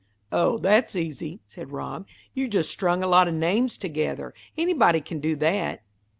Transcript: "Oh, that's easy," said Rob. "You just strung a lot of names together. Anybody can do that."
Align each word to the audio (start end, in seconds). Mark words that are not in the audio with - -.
"Oh, 0.31 0.57
that's 0.57 0.95
easy," 0.95 1.41
said 1.45 1.71
Rob. 1.71 2.07
"You 2.33 2.47
just 2.47 2.71
strung 2.71 3.03
a 3.03 3.07
lot 3.07 3.27
of 3.27 3.35
names 3.35 3.77
together. 3.77 4.33
Anybody 4.57 4.99
can 4.99 5.19
do 5.19 5.35
that." 5.35 5.83